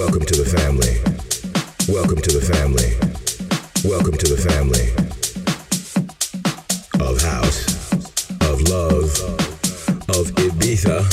[0.00, 0.96] Welcome to the family.
[1.92, 2.96] Welcome to the family.
[3.84, 4.88] Welcome to the family
[7.04, 7.92] of house,
[8.48, 9.12] of love,
[10.08, 11.04] of Ibiza.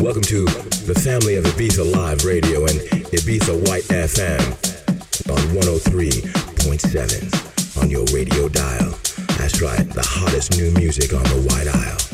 [0.00, 0.46] Welcome to
[0.86, 2.78] the family of Ibiza Live Radio and
[3.10, 4.46] Ibiza White FM
[5.28, 8.94] on 103.7 on your radio dial.
[9.38, 12.13] That's right, the hottest new music on the White Isle.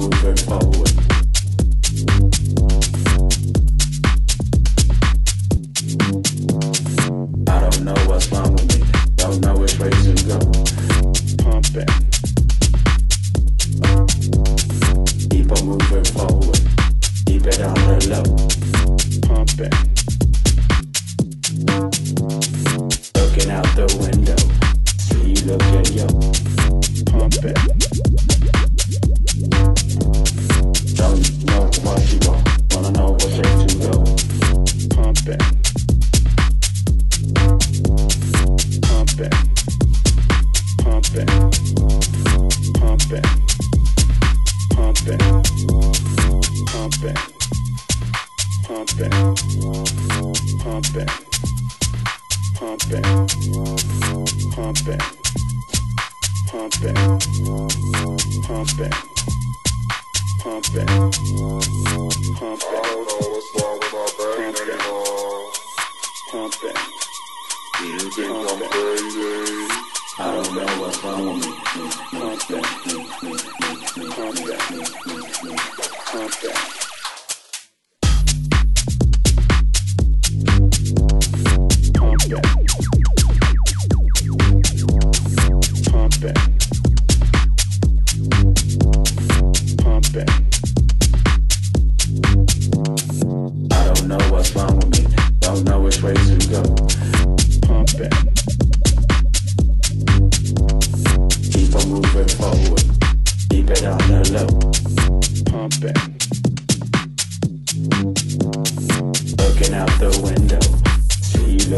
[0.00, 0.99] We're going forward.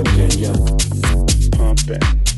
[0.05, 0.53] Virginia
[1.53, 2.32] pumping.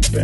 [0.00, 0.16] Keep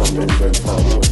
[0.00, 1.02] on moving forward.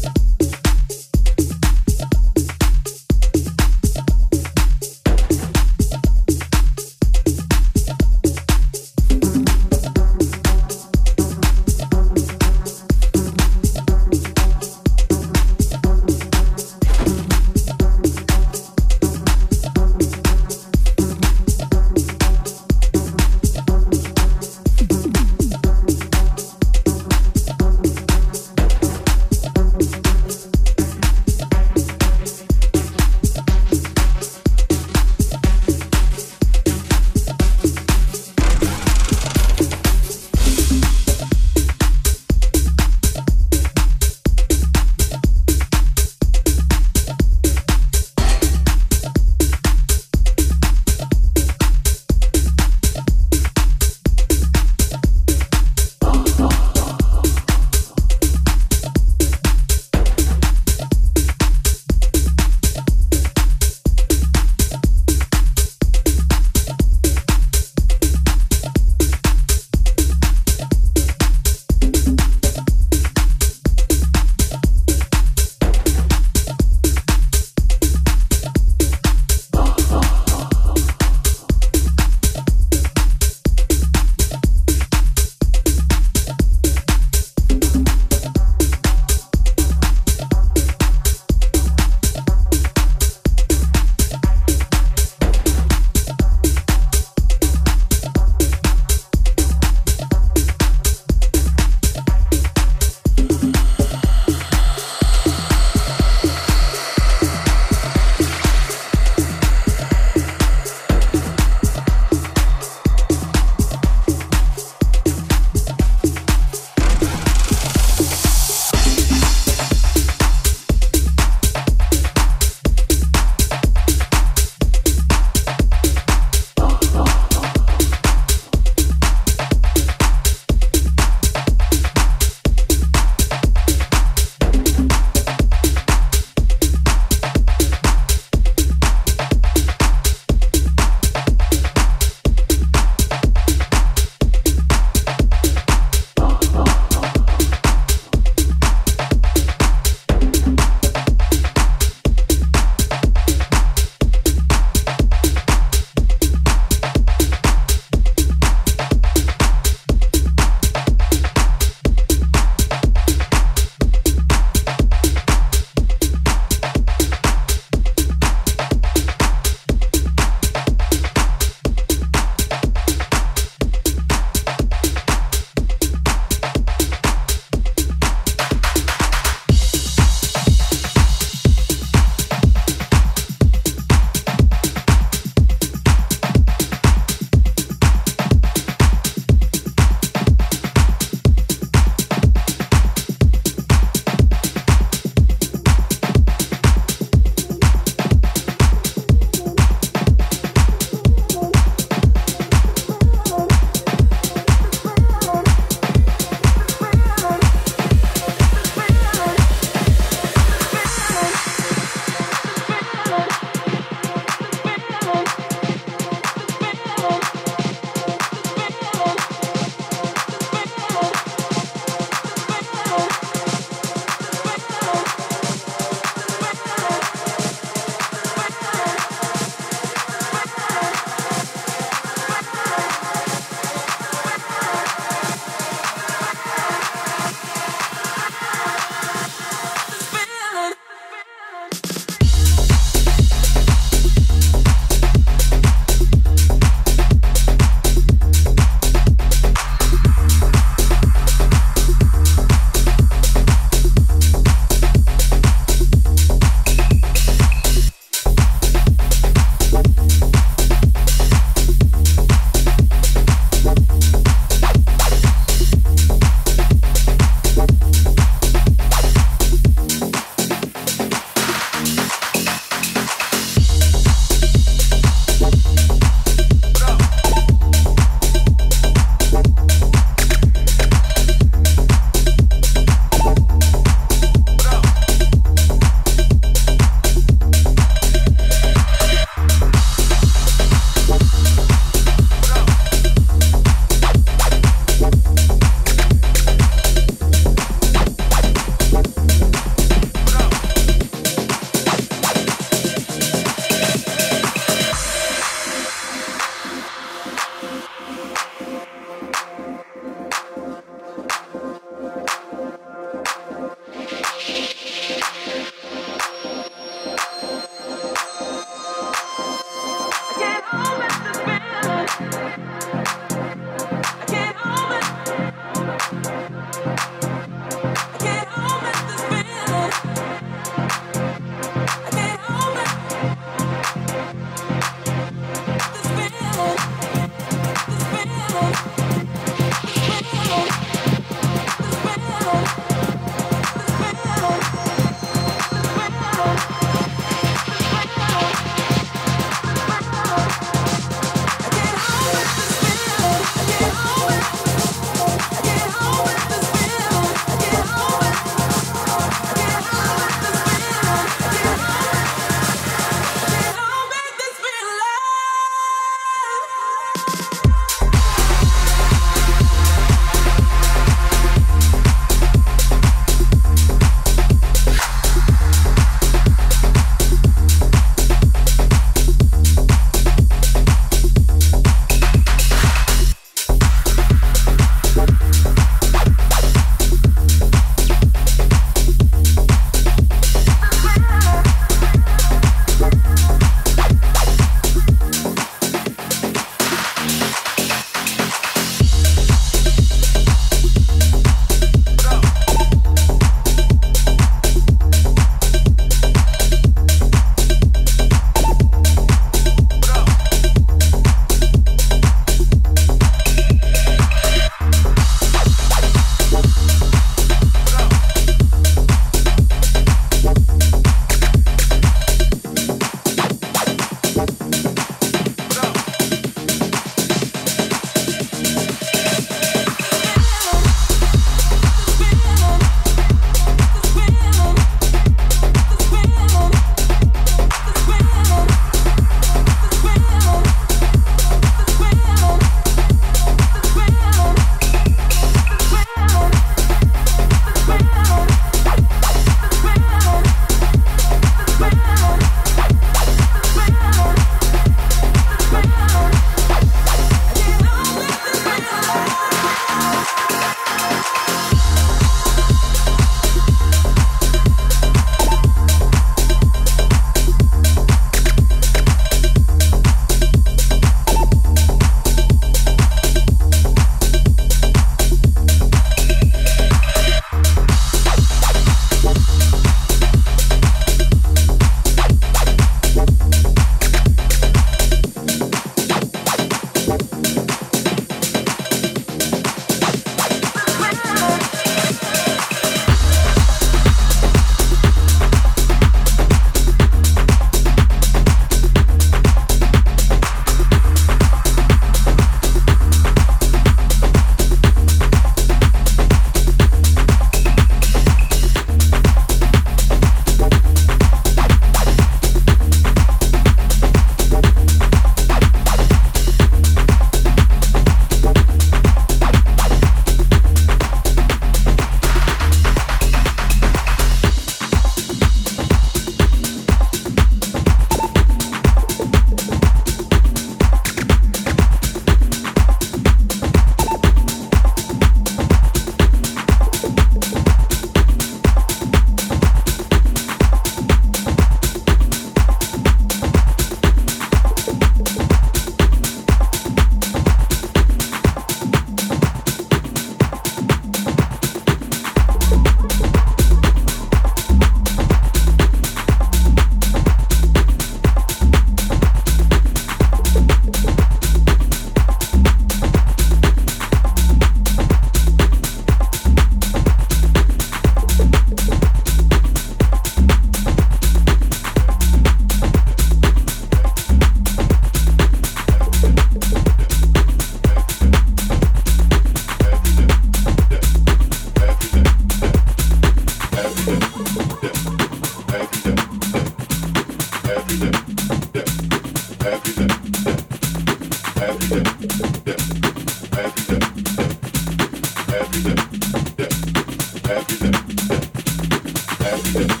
[599.73, 600.00] Thank you.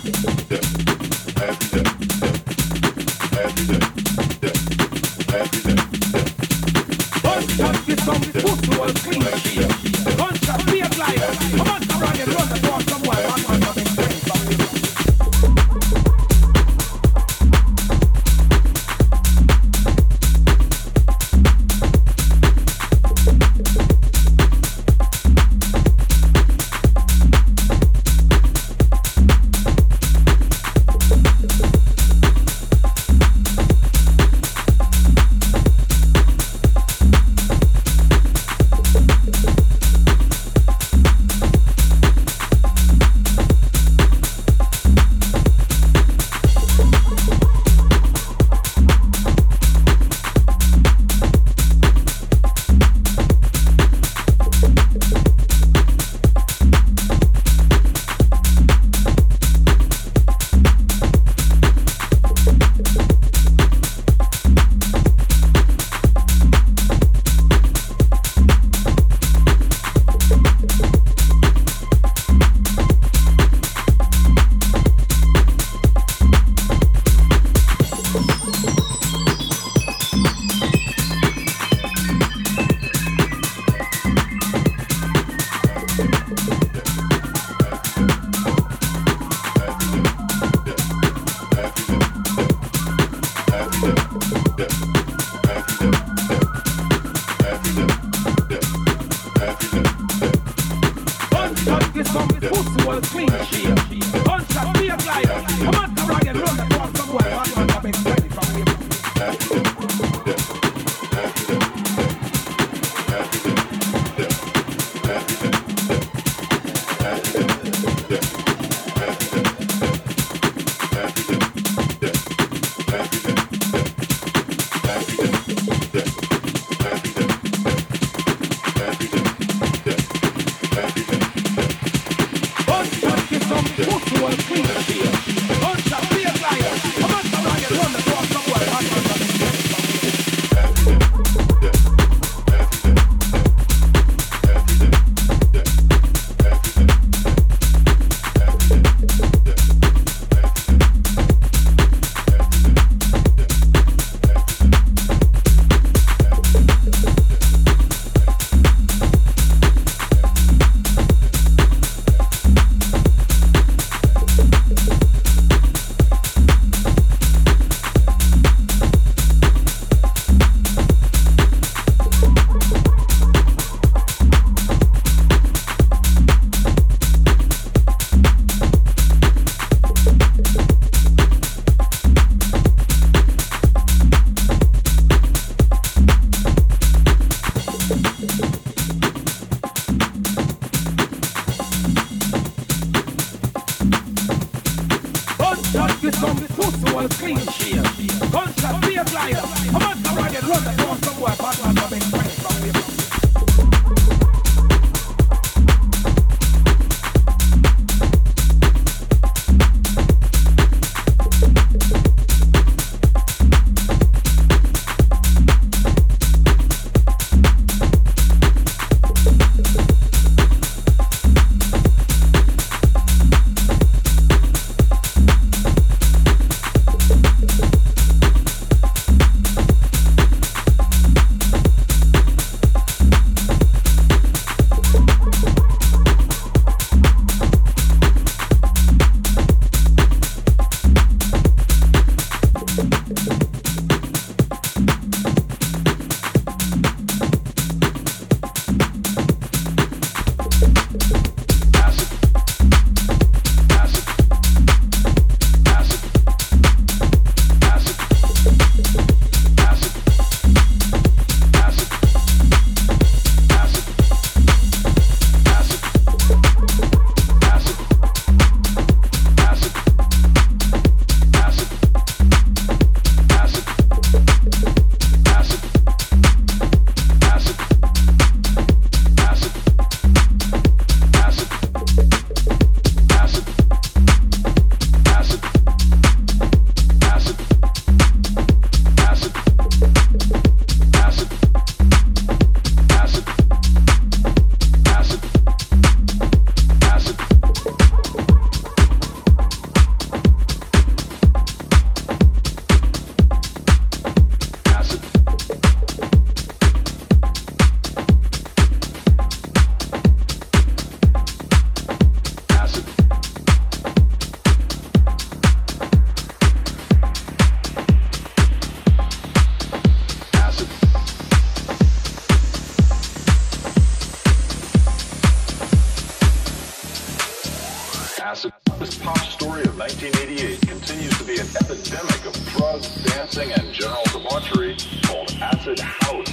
[328.31, 328.53] acid.
[328.79, 334.03] This pop story of 1988 continues to be an epidemic of drugs, dancing, and general
[334.05, 336.31] debauchery called acid house.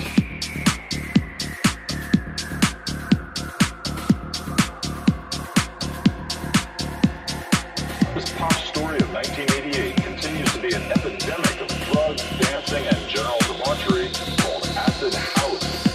[8.14, 13.38] This pop story of 1988 continues to be an epidemic of drugs, dancing, and general
[13.40, 15.87] debauchery called acid house.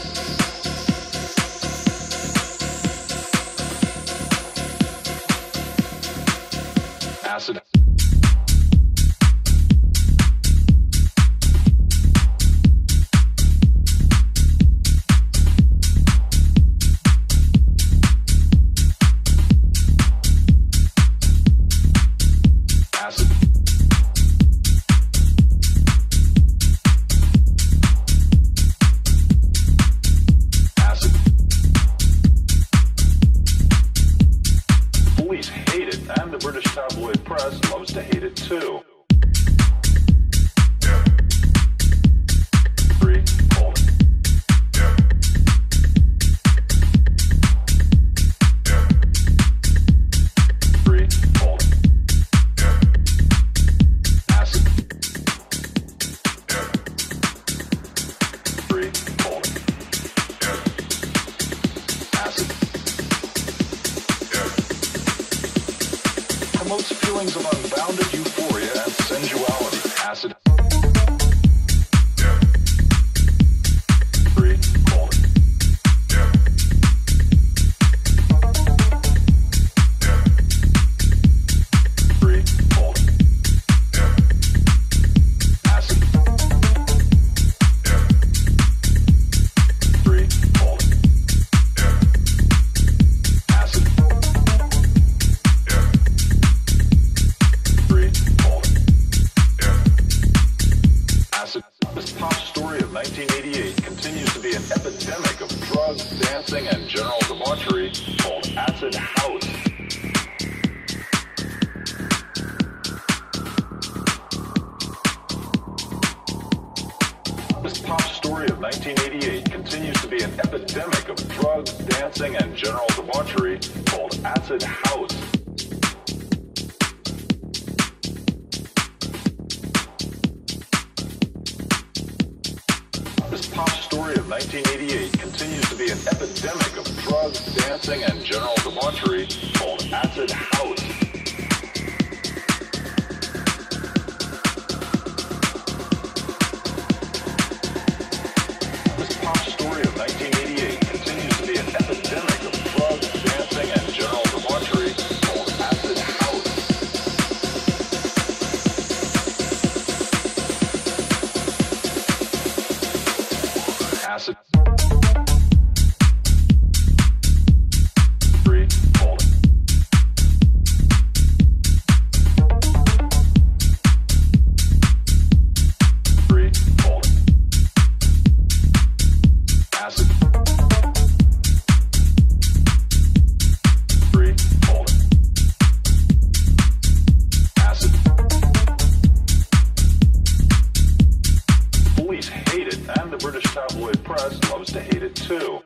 [193.23, 195.61] British tabloid press loves to hate it too.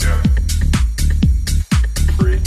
[0.00, 0.22] Yeah.
[2.16, 2.40] Free,